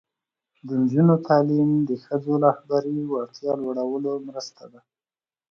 د 0.65 0.69
نجونو 0.81 1.13
تعلیم 1.27 1.71
د 1.89 1.91
ښځو 2.03 2.33
رهبري 2.45 2.97
وړتیا 3.11 3.53
لوړولو 3.61 4.11
مرسته 4.27 4.63
ده. 4.71 4.79